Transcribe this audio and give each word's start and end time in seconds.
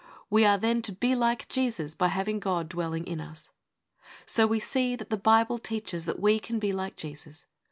We 0.31 0.45
are, 0.45 0.57
then, 0.57 0.81
to 0.81 0.91
be 0.93 1.13
like 1.13 1.47
Jesus 1.47 1.93
by 1.93 2.07
having 2.07 2.39
God 2.39 2.67
dwelling 2.67 3.05
in 3.05 3.21
us. 3.21 3.51
So 4.25 4.47
we 4.47 4.59
see 4.59 4.95
that 4.95 5.11
the 5.11 5.15
Bible 5.15 5.59
teaches 5.59 6.05
that 6.05 6.19
we 6.19 6.39
can 6.39 6.57
be 6.57 6.73
like 6.73 6.95
Jesus. 6.95 7.45